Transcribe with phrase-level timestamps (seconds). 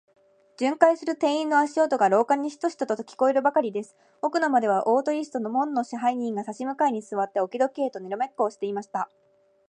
[0.57, 3.95] 巡回する店員の足音が、廊下にシトシトと聞こえるばかりです。
[4.23, 9.11] 奥の間では、大鳥氏と門野支配人が、さし向かいにすわって、置き時計とにらめっこをしていました。